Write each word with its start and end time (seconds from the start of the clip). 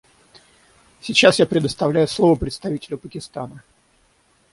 Сейчас 0.99 1.37
я 1.37 1.45
предоставляю 1.45 2.07
слово 2.07 2.33
представителю 2.33 2.97
Пакистана. 2.97 3.61